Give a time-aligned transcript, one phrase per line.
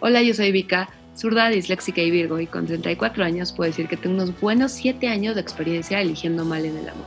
[0.00, 3.96] Hola, yo soy Vika, zurda, disléxica y virgo, y con 34 años puedo decir que
[3.96, 7.06] tengo unos buenos 7 años de experiencia eligiendo mal en el amor.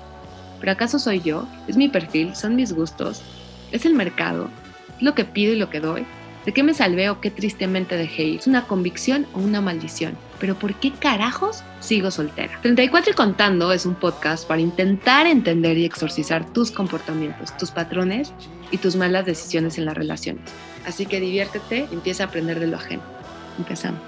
[0.59, 1.45] ¿Pero acaso soy yo?
[1.67, 2.33] ¿Es mi perfil?
[2.33, 3.21] ¿Son mis gustos?
[3.73, 4.49] ¿Es el mercado?
[4.95, 6.05] ¿Es lo que pido y lo que doy?
[6.45, 8.39] ¿De qué me salvé o qué tristemente dejé ir?
[8.39, 10.17] ¿Es una convicción o una maldición?
[10.39, 12.59] ¿Pero por qué carajos sigo soltera?
[12.61, 18.33] 34 y contando es un podcast para intentar entender y exorcizar tus comportamientos, tus patrones
[18.71, 20.43] y tus malas decisiones en las relaciones.
[20.85, 23.03] Así que diviértete empieza a aprender de lo ajeno.
[23.57, 24.01] Empezamos.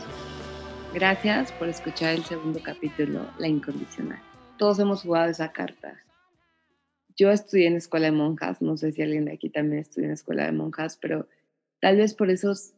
[0.94, 4.20] Gracias por escuchar el segundo capítulo, La Incondicional.
[4.58, 6.00] Todos hemos jugado esa carta.
[7.16, 10.14] Yo estudié en escuela de monjas, no sé si alguien de aquí también estudió en
[10.14, 11.28] escuela de monjas, pero
[11.80, 12.74] tal vez por esos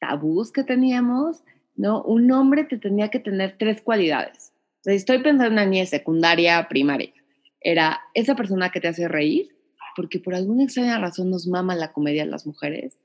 [0.00, 1.44] tabús que teníamos,
[1.76, 2.02] ¿no?
[2.02, 4.52] Un hombre te tenía que tener tres cualidades.
[4.80, 7.12] O sea, estoy pensando en una niña secundaria, primaria.
[7.60, 9.56] Era esa persona que te hace reír,
[9.96, 12.98] porque por alguna extraña razón nos mama la comedia a las mujeres,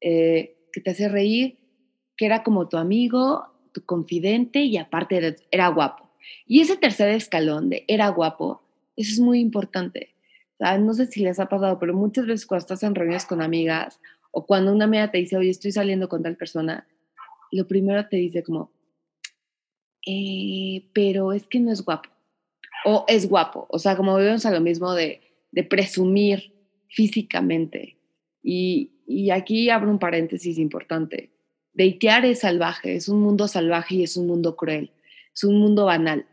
[0.00, 1.58] eh, que te hace reír,
[2.16, 6.10] que era como tu amigo, tu confidente y aparte era, guapo.
[6.46, 8.62] Y ese tercer escalón de era guapo,
[8.96, 10.14] eso es muy importante.
[10.54, 13.24] O sea, no sé si les ha pasado, pero muchas veces cuando estás en reuniones
[13.24, 14.00] con amigas
[14.32, 16.86] o cuando una amiga te dice, oye, estoy saliendo con tal persona,
[17.50, 18.72] lo primero te dice como,
[20.06, 22.10] eh, pero es que no es guapo.
[22.84, 23.66] O es guapo.
[23.70, 26.52] O sea, como vemos a lo mismo de, de presumir
[26.88, 27.98] físicamente.
[28.42, 31.30] Y, y aquí abro un paréntesis importante.
[31.72, 34.90] Deitear es salvaje, es un mundo salvaje y es un mundo cruel,
[35.32, 36.26] es un mundo banal,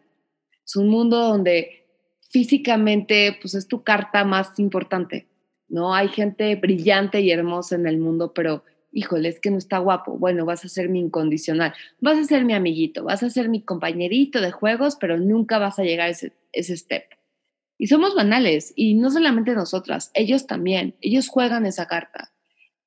[0.65, 1.85] es un mundo donde
[2.31, 5.27] físicamente pues es tu carta más importante,
[5.67, 5.93] ¿no?
[5.93, 8.63] Hay gente brillante y hermosa en el mundo, pero
[8.95, 10.17] híjole, es que no está guapo.
[10.17, 13.61] Bueno, vas a ser mi incondicional, vas a ser mi amiguito, vas a ser mi
[13.61, 17.03] compañerito de juegos, pero nunca vas a llegar a ese, ese step.
[17.77, 22.31] Y somos banales, y no solamente nosotras, ellos también, ellos juegan esa carta.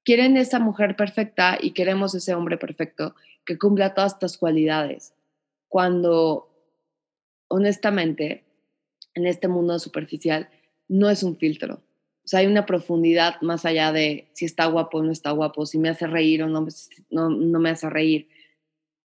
[0.03, 5.12] Quieren esa mujer perfecta y queremos ese hombre perfecto que cumpla todas estas cualidades.
[5.69, 6.48] Cuando,
[7.48, 8.44] honestamente,
[9.12, 10.49] en este mundo superficial,
[10.88, 11.82] no es un filtro.
[12.28, 15.65] O sea, hay una profundidad más allá de si está guapo o no está guapo,
[15.65, 16.66] si me hace reír o no,
[17.09, 18.28] no, no me hace reír.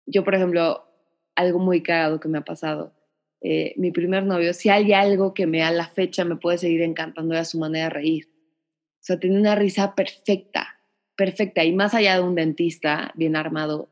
[0.05, 0.85] Yo, por ejemplo,
[1.33, 2.94] algo muy cagado que me ha pasado
[3.41, 6.83] eh, mi primer novio, si hay algo que me a la fecha me puede seguir
[6.83, 8.27] encantando era su manera de reír.
[8.27, 10.79] O sea, tenía una risa perfecta,
[11.16, 11.63] perfecta.
[11.63, 13.89] Y más allá de un dentista bien armado,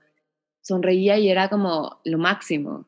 [0.61, 2.87] sonreía y era como lo máximo.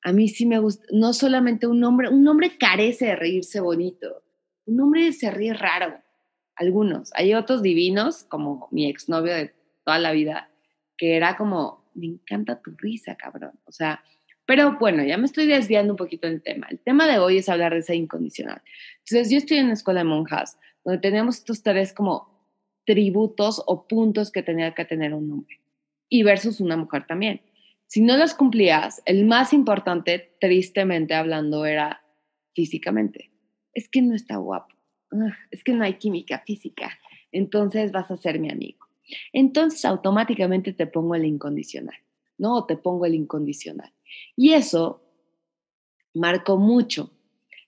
[0.00, 4.22] A mí sí me gusta, no solamente un hombre, un hombre carece de reírse bonito.
[4.66, 6.00] Un hombre se ríe raro.
[6.56, 7.10] Algunos.
[7.14, 9.54] Hay otros divinos, como mi exnovio de
[9.84, 10.50] toda la vida,
[10.96, 13.52] que era como, me encanta tu risa, cabrón.
[13.64, 14.02] O sea,
[14.46, 16.68] pero bueno, ya me estoy desviando un poquito del tema.
[16.70, 18.62] El tema de hoy es hablar de esa incondicional.
[18.98, 22.36] Entonces, yo estoy en una escuela de monjas, donde tenemos estos tres como
[22.84, 25.60] tributos o puntos que tenía que tener un hombre.
[26.08, 27.42] Y versus una mujer también.
[27.88, 32.02] Si no los cumplías, el más importante, tristemente hablando, era
[32.54, 33.30] físicamente.
[33.76, 34.74] Es que no está guapo.
[35.50, 36.98] Es que no hay química física.
[37.30, 38.86] Entonces vas a ser mi amigo.
[39.34, 41.96] Entonces automáticamente te pongo el incondicional,
[42.38, 42.56] ¿no?
[42.56, 43.92] O te pongo el incondicional.
[44.34, 45.02] Y eso
[46.14, 47.10] marcó mucho.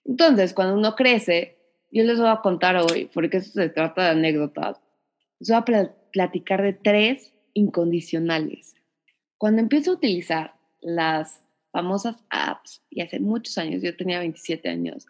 [0.03, 1.59] Entonces, cuando uno crece,
[1.91, 4.81] yo les voy a contar hoy, porque eso se trata de anécdotas,
[5.39, 8.75] les voy a platicar de tres incondicionales.
[9.37, 15.05] Cuando empiezo a utilizar las famosas apps, y hace muchos años, yo tenía 27 años,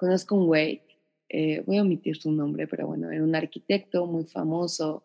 [0.00, 0.80] conozco un güey,
[1.28, 5.04] eh, voy a omitir su nombre, pero bueno, era un arquitecto muy famoso,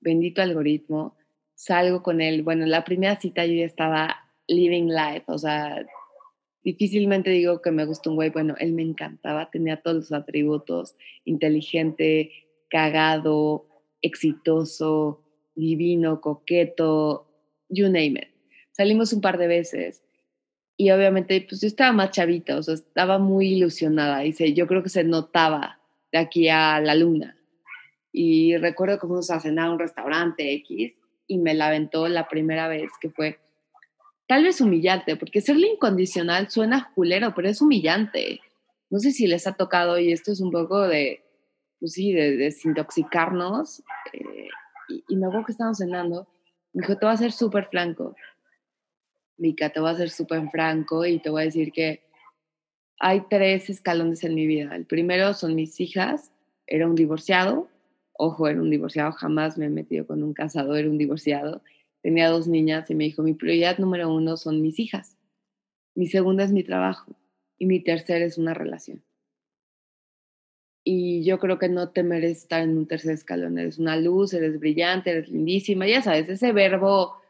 [0.00, 1.14] bendito algoritmo,
[1.54, 4.16] salgo con él, bueno, la primera cita yo ya estaba
[4.46, 5.84] living life, o sea,
[6.64, 10.96] difícilmente digo que me gusta un güey, bueno, él me encantaba, tenía todos los atributos,
[11.26, 12.32] inteligente,
[12.70, 13.66] cagado,
[14.00, 15.22] exitoso,
[15.54, 17.28] divino, coqueto,
[17.68, 18.28] you name it.
[18.70, 20.02] Salimos un par de veces
[20.80, 24.82] y obviamente pues yo estaba más chavita, o sea, estaba muy ilusionada y yo creo
[24.84, 25.80] que se notaba
[26.12, 27.36] de aquí a la luna.
[28.12, 30.94] Y recuerdo que fuimos a cenar a un restaurante X
[31.26, 33.40] y me la aventó la primera vez que fue
[34.28, 38.40] tal vez humillante, porque serle incondicional suena culero, pero es humillante.
[38.88, 41.24] No sé si les ha tocado, y esto es un poco de,
[41.80, 43.82] pues sí, de, desintoxicarnos.
[44.12, 44.48] Eh,
[45.08, 46.28] y, me acuerdo que estábamos cenando,
[46.72, 48.14] me dijo, te voy a ser súper franco.
[49.38, 52.02] Mica, te voy a ser súper franco y te voy a decir que
[52.98, 54.74] hay tres escalones en mi vida.
[54.74, 56.32] El primero son mis hijas,
[56.66, 57.68] era un divorciado,
[58.12, 61.62] ojo, era un divorciado, jamás me he metido con un casado, era un divorciado
[62.02, 65.16] tenía dos niñas y me dijo, mi prioridad número uno son mis hijas,
[65.94, 67.16] mi segunda es mi trabajo
[67.58, 69.02] y mi tercera es una relación.
[70.84, 73.58] y yo creo que no te mereces estar en un tercer escalón.
[73.58, 77.20] Eres una luz, eres brillante, eres lindísima, ya sabes, ese verbo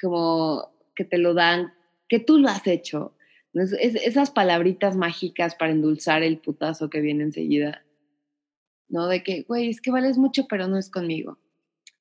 [0.00, 1.72] como que te lo dan,
[2.08, 3.14] que tú lo has hecho.
[3.52, 7.84] esas palabritas mágicas para endulzar el putazo que viene enseguida.
[8.88, 9.06] ¿No?
[9.06, 11.38] De que, güey, es que vales mucho, pero no es conmigo.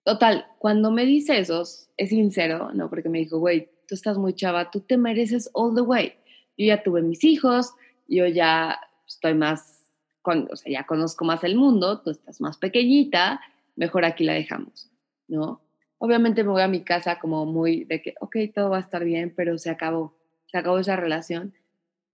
[0.03, 2.89] Total, cuando me dice eso, es sincero, ¿no?
[2.89, 6.13] Porque me dijo, güey, tú estás muy chava, tú te mereces all the way.
[6.57, 7.73] Yo ya tuve mis hijos,
[8.07, 9.79] yo ya estoy más
[10.23, 13.41] o sea, ya conozco más el mundo, tú estás más pequeñita,
[13.75, 14.89] mejor aquí la dejamos,
[15.27, 15.61] ¿no?
[15.99, 19.03] Obviamente me voy a mi casa como muy de que, ok, todo va a estar
[19.03, 20.15] bien, pero se acabó,
[20.47, 21.53] se acabó esa relación,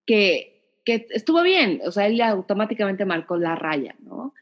[0.05, 4.33] que, que estuvo bien, o sea, él automáticamente marcó la raya, ¿no?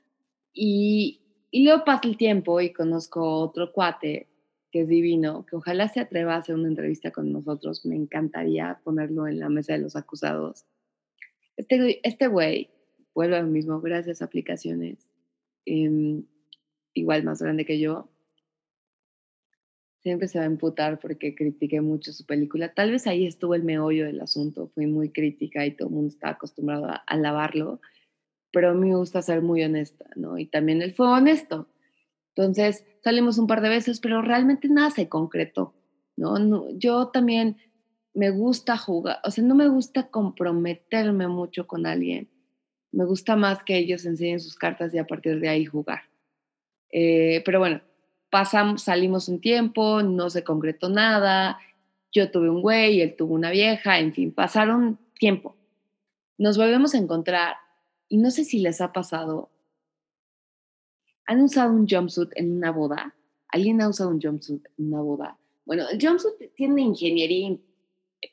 [0.53, 4.27] Y, y luego pasa el tiempo y conozco otro cuate
[4.73, 8.79] que es divino, que ojalá se atreva a hacer una entrevista con nosotros, me encantaría
[8.83, 10.65] ponerlo en la mesa de los acusados.
[11.55, 12.71] Este, este güey
[13.13, 15.07] vuelve a lo mismo, gracias a aplicaciones,
[15.65, 16.25] em,
[16.95, 18.09] igual más grande que yo,
[20.03, 22.73] siempre se va a emputar porque critiqué mucho su película.
[22.73, 26.09] Tal vez ahí estuvo el meollo del asunto, fui muy crítica y todo el mundo
[26.09, 27.81] está acostumbrado a alabarlo,
[28.51, 30.37] pero a mí me gusta ser muy honesta, ¿no?
[30.37, 31.67] Y también él fue honesto.
[32.35, 35.73] Entonces salimos un par de veces, pero realmente nada se concretó,
[36.15, 36.37] ¿no?
[36.37, 37.57] no yo también
[38.13, 42.29] me gusta jugar, o sea, no me gusta comprometerme mucho con alguien
[42.93, 46.03] me gusta más que ellos enseñen sus cartas y a partir de ahí jugar.
[46.91, 47.81] Eh, pero bueno,
[48.33, 51.59] pasamos, salimos un tiempo, no se concretó nada,
[52.11, 55.55] yo tuve un güey, él tuvo una vieja, en fin, pasaron tiempo.
[56.39, 57.57] Nos volvemos a encontrar
[58.09, 59.51] y no sé si les ha pasado.
[61.27, 63.13] ¿Han usado un jumpsuit en una boda?
[63.49, 65.37] ¿Alguien ha usado un jumpsuit en una boda?
[65.63, 67.55] Bueno, el jumpsuit tiene ingeniería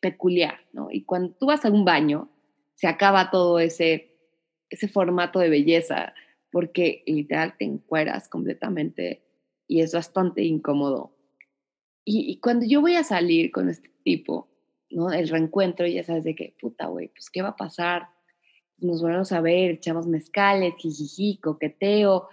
[0.01, 0.89] peculiar, ¿no?
[0.91, 2.31] Y cuando tú vas a un baño,
[2.75, 4.11] se acaba todo ese
[4.71, 6.15] ese formato de belleza,
[6.51, 9.30] porque literal te encueras completamente
[9.71, 11.13] y es bastante incómodo.
[12.05, 14.49] Y, cuando yo voy a salir con este tipo,
[14.91, 15.13] ¿no?
[15.13, 18.09] El reencuentro, ya sabes de qué, puta, güey, pues qué va a pasar.
[18.79, 22.29] Nos volvemos a ver, echamos mezcales, jijiji, coqueteo.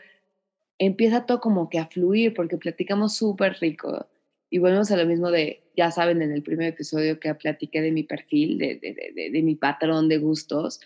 [0.80, 4.08] Empieza todo como que a fluir porque platicamos súper rico.
[4.50, 7.92] Y volvemos a lo mismo de, ya saben, en el primer episodio que platiqué de
[7.92, 10.80] mi perfil, de, de, de mi patrón de gustos,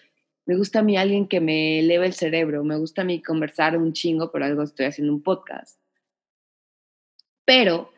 [0.45, 3.77] me gusta a mí alguien que me eleva el cerebro, me gusta a mí conversar
[3.77, 5.80] un chingo, por algo estoy haciendo un podcast.
[7.51, 7.92] Pero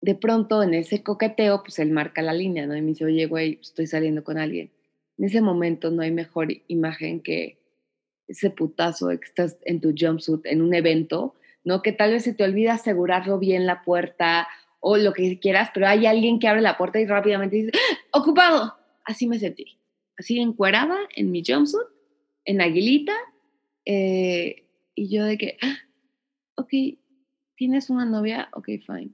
[0.00, 2.76] de pronto en ese coqueteo, pues él marca la línea, ¿no?
[2.76, 4.70] Y me dice, oye, güey, estoy saliendo con alguien.
[5.18, 7.58] En ese momento no hay mejor imagen que
[8.28, 11.34] ese putazo que estás en tu jumpsuit en un evento,
[11.64, 11.82] ¿no?
[11.82, 14.46] Que tal vez se te olvida asegurarlo bien la puerta
[14.78, 18.18] o lo que quieras, pero hay alguien que abre la puerta y rápidamente dice, ¡Ah!
[18.20, 18.78] ocupado.
[19.04, 19.80] Así me sentí
[20.16, 21.88] así encuerada en mi jumpsuit,
[22.44, 23.16] en aguilita,
[23.84, 24.64] eh,
[24.94, 25.76] y yo de que, ah,
[26.54, 26.99] ok,
[27.60, 28.48] ¿tienes una novia?
[28.54, 29.10] Ok, fine.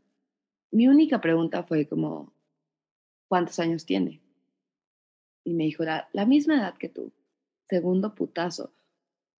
[0.70, 2.32] Mi única pregunta fue como,
[3.26, 4.22] ¿cuántos años tiene?
[5.43, 7.12] Y me dijo, la, misma edad que tú.
[7.69, 8.72] Segundo putazo.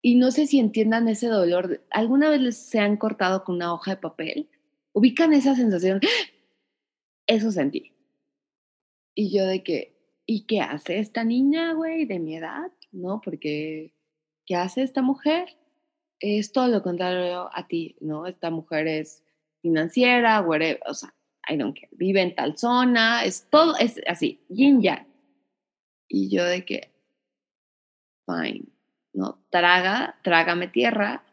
[0.02, 1.86] Y no sé si entiendan ese dolor.
[1.90, 4.50] ¿Alguna vez les se han cortado con una hoja de papel?
[4.92, 6.00] ¿Ubican esa sensación?
[7.28, 7.92] Eso sentí.
[9.14, 12.72] Y yo de que, ¿y qué hace esta niña, güey, de mi edad?
[12.90, 13.20] ¿No?
[13.20, 13.94] Porque,
[14.46, 15.56] ¿qué hace esta mujer?
[16.20, 18.26] Es todo lo contrario a ti, ¿no?
[18.26, 19.22] Esta mujer es
[19.60, 21.14] financiera, whatever, o sea,
[21.49, 25.06] I don't care, vive en tal zona, es todo, es así, yin yang.
[26.08, 26.90] Y yo de que,
[28.26, 28.64] fine,
[29.12, 29.38] ¿no?
[29.50, 31.25] Traga, trágame tierra,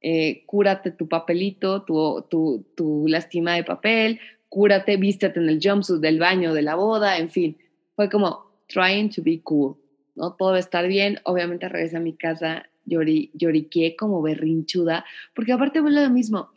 [0.00, 6.00] eh, cúrate tu papelito, tu, tu, tu lastima de papel, cúrate, vístete en el jumpsuit
[6.00, 7.58] del baño de la boda, en fin
[7.96, 9.76] fue como trying to be cool,
[10.14, 10.34] ¿no?
[10.34, 11.18] Todo va estar bien.
[11.24, 16.50] Obviamente regresé a mi casa, llori, lloriqué como berrinchuda, porque aparte fue lo mismo.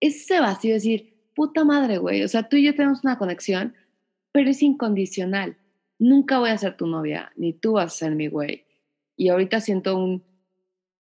[0.00, 3.74] Ese vacío de decir, puta madre, güey, o sea, tú y yo tenemos una conexión,
[4.32, 5.56] pero es incondicional.
[5.98, 8.64] Nunca voy a ser tu novia, ni tú vas a ser mi güey.
[9.16, 10.22] Y ahorita siento un,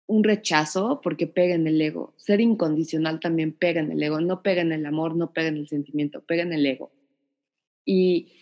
[0.07, 2.14] un rechazo porque pega en el ego.
[2.16, 4.21] Ser incondicional también pega en el ego.
[4.21, 6.92] No pega en el amor, no pega en el sentimiento, pega en el ego.
[7.87, 8.33] Y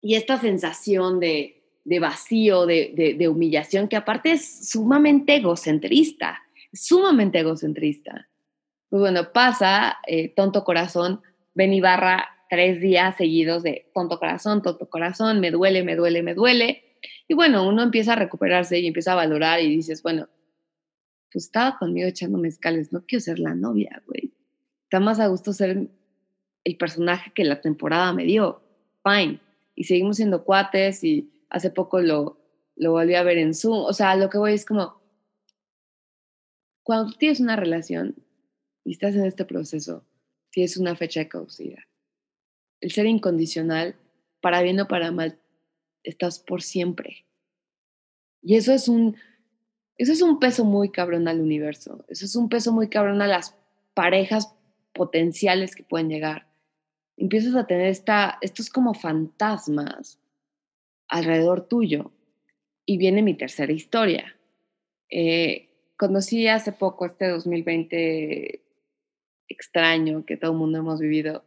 [0.00, 1.57] y esta sensación de,
[1.88, 6.42] de vacío, de, de, humillación, que aparte es sumamente egocentrista,
[6.72, 8.28] sumamente egocentrista.
[8.90, 11.22] Pues bueno, pasa, eh, tonto corazón,
[11.54, 16.22] ven y barra tres días seguidos de tonto corazón, tonto corazón, me duele, me duele,
[16.22, 16.84] me duele.
[17.26, 20.28] Y bueno, uno empieza a recuperarse y empieza a valorar y dices, bueno,
[21.32, 24.34] pues estaba conmigo echando mezcales, no quiero ser la novia, güey.
[24.84, 25.88] Está más a gusto ser
[26.64, 28.62] el personaje que la temporada me dio.
[29.02, 29.40] Fine
[29.74, 32.38] y seguimos siendo cuates y hace poco lo,
[32.76, 33.84] lo volví a ver en Zoom.
[33.84, 35.00] O sea, lo que voy es como,
[36.82, 38.16] cuando tienes una relación
[38.84, 40.04] y estás en este proceso,
[40.50, 41.82] tienes una fecha de caducidad.
[42.80, 43.96] El ser incondicional,
[44.40, 45.38] para bien o para mal,
[46.04, 47.26] estás por siempre.
[48.40, 49.16] Y eso es un,
[49.96, 52.04] eso es un peso muy cabrón al universo.
[52.08, 53.54] Eso es un peso muy cabrón a las
[53.94, 54.54] parejas
[54.94, 56.46] potenciales que pueden llegar.
[57.16, 60.20] Empiezas a tener esta, estos como fantasmas
[61.08, 62.12] alrededor tuyo.
[62.84, 64.36] Y viene mi tercera historia.
[65.10, 68.62] Eh, conocí hace poco, este 2020
[69.48, 71.44] extraño que todo el mundo hemos vivido,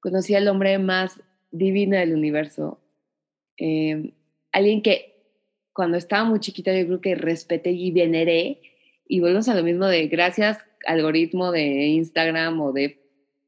[0.00, 2.80] conocí al hombre más divino del universo.
[3.56, 4.14] Eh,
[4.52, 5.10] alguien que
[5.72, 8.60] cuando estaba muy chiquita yo creo que respeté y veneré.
[9.06, 13.00] Y volvemos a lo mismo de gracias algoritmo de Instagram o de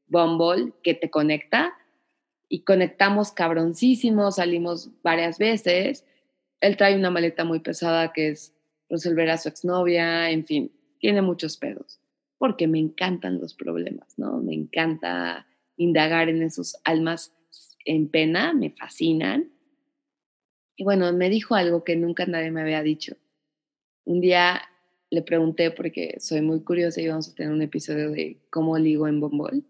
[0.07, 1.73] Bumble que te conecta.
[2.53, 6.05] Y conectamos cabroncísimo, salimos varias veces.
[6.61, 8.53] Él trae una maleta muy pesada que es
[8.89, 11.99] resolver a su exnovia, en fin, tiene muchos pedos.
[12.37, 14.37] Porque me encantan los problemas, ¿no?
[14.37, 17.33] Me encanta indagar en esos almas
[17.85, 19.49] en pena, me fascinan.
[20.75, 23.17] Y bueno, me dijo algo que nunca nadie me había dicho.
[24.05, 24.61] Un día
[25.09, 29.07] le pregunté, porque soy muy curiosa y vamos a tener un episodio de cómo ligo
[29.07, 29.65] en Bombol.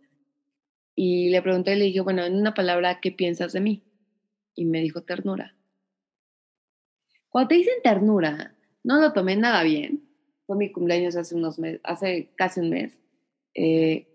[0.96, 3.84] Y le pregunté y le dije, bueno, en una palabra, ¿qué piensas de mí?
[4.56, 5.56] Y me dijo ternura.
[7.30, 10.08] Cuando te dicen ternura, no lo tomé nada bien.
[10.46, 12.98] Fue mi cumpleaños hace unos meses, hace casi un mes.
[13.56, 14.08] Eh,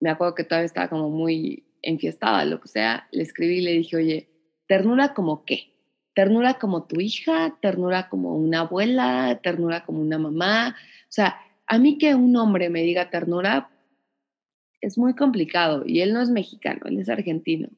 [0.00, 3.08] me acuerdo que todavía estaba como muy enfiestada, lo que sea.
[3.10, 4.28] Le escribí y le dije, oye,
[4.68, 5.72] ¿Ternura como qué?
[6.14, 10.76] Ternura como tu hija, ternura como una abuela, ternura como una mamá.
[11.04, 13.70] O sea, a mí que un hombre me diga ternura
[14.80, 17.68] es muy complicado y él no es mexicano, él es argentino.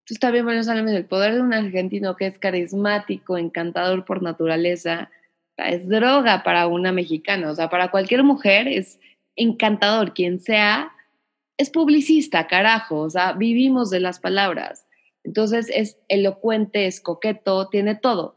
[0.00, 5.10] Entonces también bueno, sabemos el poder de un argentino que es carismático, encantador por naturaleza,
[5.56, 8.98] es droga para una mexicana, o sea, para cualquier mujer es
[9.36, 10.92] encantador, quien sea,
[11.58, 14.86] es publicista, carajo, o sea, vivimos de las palabras.
[15.24, 18.36] Entonces es elocuente, es coqueto, tiene todo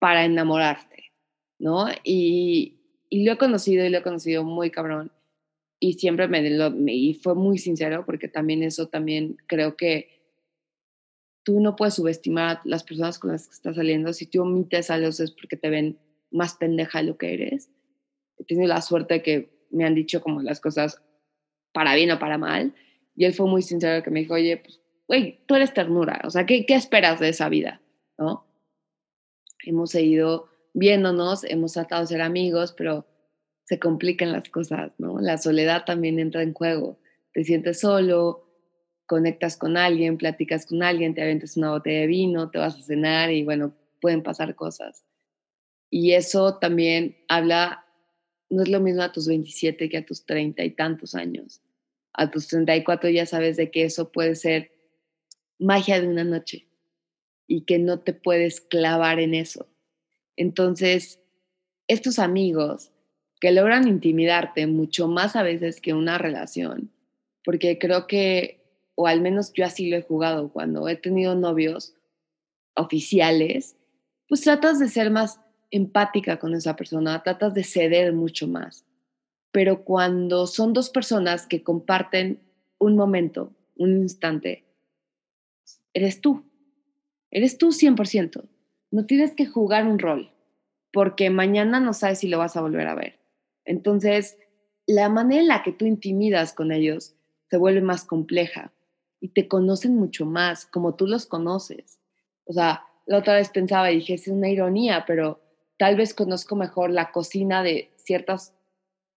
[0.00, 1.12] para enamorarte,
[1.58, 1.86] ¿no?
[2.02, 2.76] Y,
[3.12, 5.12] lo he conocido y lo he conocido muy cabrón.
[5.80, 10.20] Y siempre me, me, y fue muy sincero porque también eso también creo que
[11.42, 14.12] tú no puedes subestimar a las personas con las que estás saliendo.
[14.12, 15.98] Si tú omites a los es porque te ven
[16.30, 17.70] más pendeja de lo que eres.
[18.38, 21.02] He tenido la suerte que me han dicho como las cosas
[21.72, 22.74] para bien o para mal.
[23.16, 26.30] Y él fue muy sincero que me dijo, oye, pues güey, tú eres ternura, o
[26.30, 27.82] sea, ¿qué, ¿qué esperas de esa vida?
[28.16, 28.46] ¿No?
[29.64, 33.08] Hemos seguido viéndonos, hemos tratado de ser amigos, pero
[33.70, 35.20] se complican las cosas, ¿no?
[35.20, 36.98] La soledad también entra en juego.
[37.32, 38.50] Te sientes solo,
[39.06, 42.82] conectas con alguien, platicas con alguien, te avientas una botella de vino, te vas a
[42.82, 45.04] cenar y bueno, pueden pasar cosas.
[45.88, 47.86] Y eso también habla,
[48.48, 51.62] no es lo mismo a tus 27 que a tus 30 y tantos años.
[52.12, 54.72] A tus 34 ya sabes de que eso puede ser
[55.60, 56.66] magia de una noche
[57.46, 59.68] y que no te puedes clavar en eso.
[60.34, 61.20] Entonces,
[61.86, 62.90] estos amigos
[63.40, 66.90] que logran intimidarte mucho más a veces que una relación,
[67.44, 68.60] porque creo que,
[68.94, 71.94] o al menos yo así lo he jugado, cuando he tenido novios
[72.74, 73.76] oficiales,
[74.28, 78.84] pues tratas de ser más empática con esa persona, tratas de ceder mucho más.
[79.52, 82.40] Pero cuando son dos personas que comparten
[82.78, 84.64] un momento, un instante,
[85.92, 86.44] eres tú.
[87.30, 88.44] Eres tú 100%.
[88.90, 90.32] No tienes que jugar un rol,
[90.92, 93.19] porque mañana no sabes si lo vas a volver a ver.
[93.64, 94.38] Entonces,
[94.86, 97.14] la manera en la que tú intimidas con ellos
[97.48, 98.72] se vuelve más compleja
[99.20, 102.00] y te conocen mucho más, como tú los conoces.
[102.44, 105.40] O sea, la otra vez pensaba y dije, es una ironía, pero
[105.78, 108.52] tal vez conozco mejor la cocina de ciertos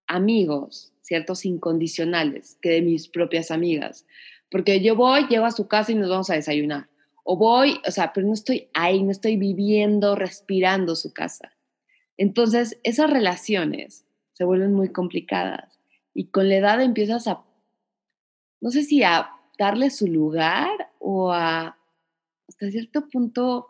[0.08, 4.06] amigos, ciertos incondicionales, que de mis propias amigas.
[4.50, 6.90] Porque yo voy, llego a su casa y nos vamos a desayunar.
[7.24, 11.54] O voy, o sea, pero no estoy ahí, no estoy viviendo, respirando su casa.
[12.18, 15.80] Entonces, esas relaciones se vuelven muy complicadas
[16.14, 17.44] y con la edad empiezas a,
[18.62, 21.78] no sé si a darle su lugar o a,
[22.48, 23.68] hasta cierto punto,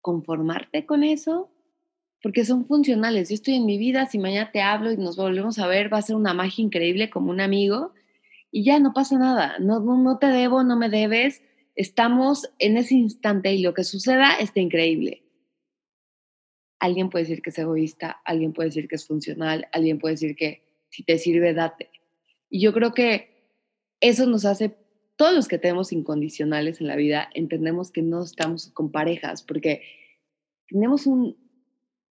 [0.00, 1.50] conformarte con eso,
[2.22, 3.28] porque son funcionales.
[3.28, 5.98] Yo estoy en mi vida, si mañana te hablo y nos volvemos a ver, va
[5.98, 7.92] a ser una magia increíble como un amigo
[8.50, 11.42] y ya no pasa nada, no, no, te debo, no me debes,
[11.74, 15.24] estamos en ese instante y lo que suceda está increíble.
[16.78, 20.36] Alguien puede decir que es egoísta, alguien puede decir que es funcional, alguien puede decir
[20.36, 21.90] que si te sirve, date.
[22.48, 23.30] Y yo creo que
[24.00, 24.76] eso nos hace,
[25.16, 29.82] todos los que tenemos incondicionales en la vida, entendemos que no estamos con parejas, porque
[30.68, 31.36] tenemos un,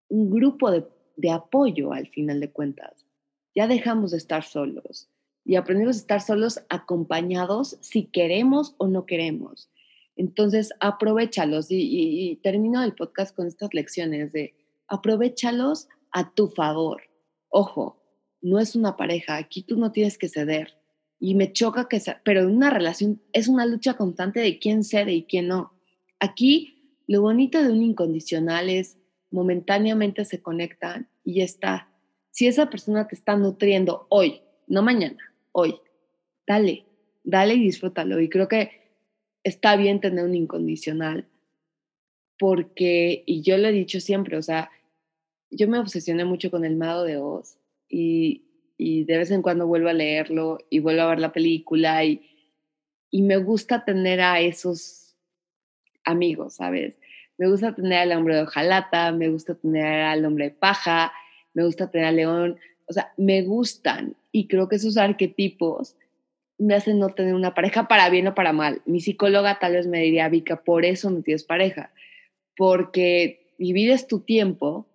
[0.10, 0.86] un grupo de
[1.18, 3.06] de apoyo al final de cuentas.
[3.54, 5.10] Ya dejamos de estar solos
[5.44, 9.70] y aprendemos a estar solos acompañados si queremos o no queremos.
[10.18, 14.56] Entonces, aprovechalos y, y, termino el podcast con estas lecciones de
[14.88, 17.04] aprovechalos a tu favor.
[17.50, 18.02] Ojo,
[18.42, 20.74] no es una pareja, aquí tú no tienes que ceder.
[21.20, 25.14] Y me choca que pero en una relación es una lucha constante de quién cede
[25.14, 25.74] y quién no.
[26.20, 28.98] Aquí lo bonito de un incondicional es
[29.32, 31.90] momentáneamente se conectan y ya está.
[32.32, 35.18] Si esa persona te está nutriendo hoy, no mañana,
[35.52, 35.76] hoy,
[36.46, 36.86] dale,
[37.24, 38.20] dale y disfrútalo.
[38.20, 38.87] Y creo que
[39.48, 41.26] está bien tener un incondicional
[42.38, 44.70] porque, y yo lo he dicho siempre, o sea,
[45.50, 47.58] yo me obsesioné mucho con el Mago de Oz
[47.90, 48.44] y,
[48.78, 52.22] de vez en cuando vuelvo a leerlo y vuelvo a ver la película y,
[53.10, 55.16] y me gusta tener a esos
[56.04, 57.00] amigos, ¿sabes?
[57.38, 61.12] Me gusta tener al hombre de hojalata, me gusta tener al hombre de paja,
[61.54, 65.96] me gusta tener al león, o sea, me gustan y creo que esos arquetipos
[66.58, 68.82] me hacen no tener una pareja para bien o para mal.
[68.86, 71.92] Mi psicóloga tal vez me diría, Vika, por eso no tienes pareja,
[72.56, 74.88] porque divides tu tiempo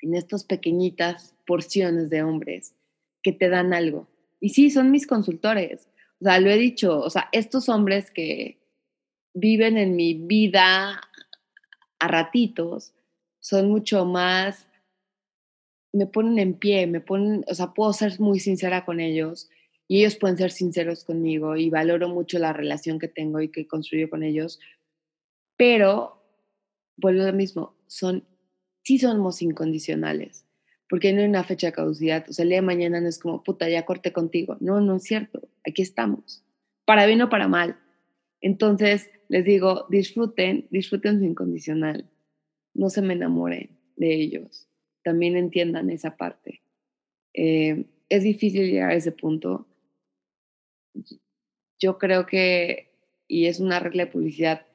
[0.00, 2.74] en estas pequeñitas porciones de hombres
[3.22, 4.08] que te dan algo.
[4.40, 5.88] Y sí, son mis consultores.
[6.20, 8.58] O sea, lo he dicho, o sea, estos hombres que
[9.34, 11.00] viven en mi vida
[11.98, 12.92] a ratitos
[13.40, 14.66] son mucho más,
[15.92, 19.48] me ponen en pie, me ponen, o sea, puedo ser muy sincera con ellos
[19.88, 23.66] y ellos pueden ser sinceros conmigo y valoro mucho la relación que tengo y que
[23.66, 24.60] construyo con ellos,
[25.56, 26.22] pero
[26.96, 28.24] vuelvo a lo mismo, son,
[28.82, 30.44] sí somos incondicionales,
[30.90, 33.18] porque no hay una fecha de caducidad, o sea, el día de mañana no es
[33.18, 36.44] como, puta, ya corté contigo, no, no es cierto, aquí estamos,
[36.84, 37.78] para bien o para mal.
[38.40, 42.08] Entonces, les digo, disfruten, disfruten su incondicional,
[42.74, 44.68] no se me enamoren de ellos,
[45.02, 46.60] también entiendan esa parte.
[47.32, 49.67] Eh, es difícil llegar a ese punto.
[51.78, 52.90] Yo creo que,
[53.26, 54.66] y es una regla de publicidad,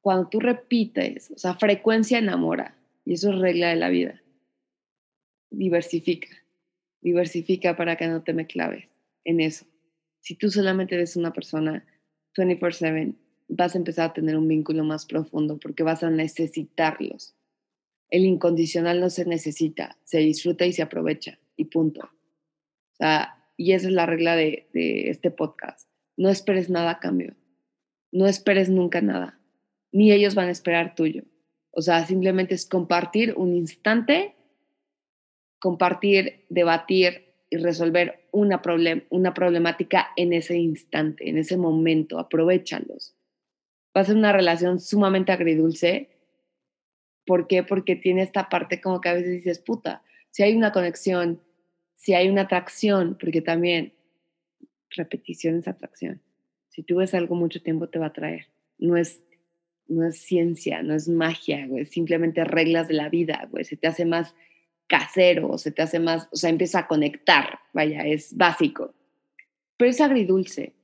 [0.00, 4.22] cuando tú repites, o sea, frecuencia enamora, y eso es regla de la vida.
[5.50, 6.28] Diversifica,
[7.00, 8.88] diversifica para que no te me claves
[9.24, 9.66] en eso.
[10.20, 11.84] Si tú solamente eres una persona
[12.36, 13.14] 24/7,
[13.48, 17.34] vas a empezar a tener un vínculo más profundo porque vas a necesitarlos.
[18.10, 22.00] El incondicional no se necesita, se disfruta y se aprovecha y punto.
[22.02, 25.88] O sea, y esa es la regla de, este podcast.
[26.16, 27.34] No esperes nada a cambio.
[28.12, 29.40] No esperes nunca nada.
[29.92, 31.24] Ni ellos van a esperar tuyo.
[31.70, 34.34] O sea, simplemente es compartir un instante,
[35.58, 42.18] compartir, debatir y resolver una, problem una problemática en ese instante, en ese momento.
[42.18, 43.14] Aprovechalos.
[43.96, 46.10] Va a ser una relación sumamente agridulce.
[47.24, 47.62] ¿Por qué?
[47.62, 51.40] Porque tiene esta parte como que a veces dices, puta, si hay una conexión,
[51.96, 53.92] si hay una atracción, porque también
[54.90, 56.22] repetición es atracción.
[56.68, 58.46] Si tú ves algo mucho tiempo te va a atraer.
[58.78, 59.22] No es,
[59.88, 63.64] no es ciencia, no es magia, güey, simplemente reglas de la vida, güey.
[63.64, 64.34] Se te hace más
[64.86, 68.94] casero, se te hace más, o sea, empieza a conectar, vaya, es básico.
[69.76, 70.74] Pero es agridulce.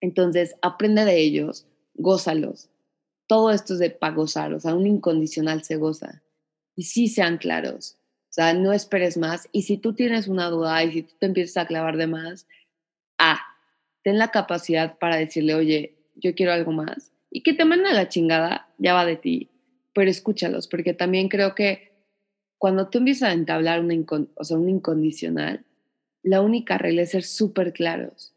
[0.00, 2.70] Entonces, aprende de ellos, gózalos.
[3.26, 6.22] Todo esto es de para gozar, o sea, un incondicional se goza.
[6.76, 7.96] Y sí sean claros.
[8.34, 9.48] O sea, no esperes más.
[9.52, 12.48] Y si tú tienes una duda y si tú te empiezas a clavar de más,
[13.16, 13.38] ah,
[14.02, 17.12] ten la capacidad para decirle, oye, yo quiero algo más.
[17.30, 19.50] Y que te manda la chingada, ya va de ti.
[19.92, 21.92] Pero escúchalos, porque también creo que
[22.58, 25.64] cuando tú empiezas a entablar una o un incondicional,
[26.24, 28.34] la única regla es ser súper claros,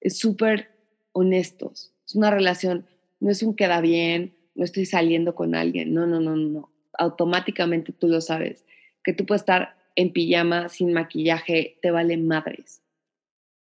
[0.00, 0.70] es súper
[1.10, 1.92] honestos.
[2.06, 2.86] Es una relación,
[3.18, 6.70] no es un queda bien, no estoy saliendo con alguien, no, no, no, no.
[6.96, 8.66] Automáticamente tú lo sabes
[9.06, 12.82] que tú puedes estar en pijama, sin maquillaje, te vale madres.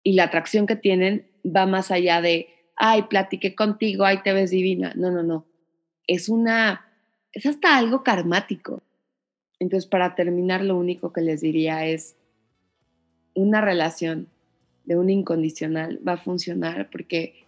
[0.01, 4.51] Y la atracción que tienen va más allá de, ay, platiqué contigo, ay, te ves
[4.51, 4.93] divina.
[4.95, 5.45] No, no, no.
[6.07, 6.87] Es una,
[7.33, 8.81] es hasta algo karmático.
[9.59, 12.15] Entonces, para terminar, lo único que les diría es,
[13.35, 14.29] una relación
[14.85, 17.45] de un incondicional va a funcionar porque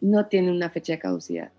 [0.00, 1.50] no tiene una fecha de caducidad.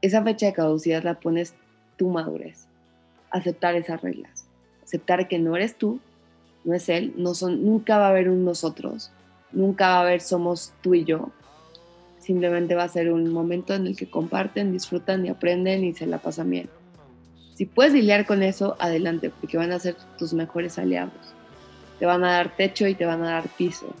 [0.00, 1.54] Esa fecha de caducidad la pones
[1.96, 2.71] tu madurez
[3.32, 4.46] aceptar esas reglas,
[4.82, 6.00] aceptar que no eres tú,
[6.64, 9.10] no es él, no son, nunca va a haber un nosotros,
[9.52, 11.30] nunca va a haber somos tú y yo.
[12.18, 16.06] Simplemente va a ser un momento en el que comparten, disfrutan y aprenden y se
[16.06, 16.68] la pasan bien.
[17.54, 21.12] Si puedes lidiar con eso, adelante, porque van a ser tus mejores aliados.
[21.98, 23.92] Te van a dar techo y te van a dar piso.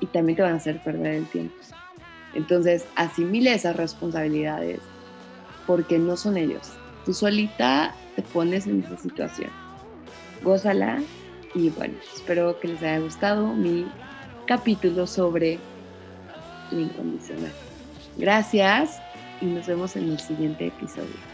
[0.00, 1.54] Y también te van a hacer perder el tiempo.
[2.34, 4.80] Entonces, asimile esas responsabilidades
[5.66, 6.72] porque no son ellos,
[7.04, 9.50] Tú solita te pones en esa situación.
[10.42, 11.00] Gózala
[11.54, 13.86] y bueno, espero que les haya gustado mi
[14.46, 15.58] capítulo sobre
[16.70, 17.52] lo incondicional.
[18.16, 19.00] Gracias
[19.40, 21.31] y nos vemos en el siguiente episodio.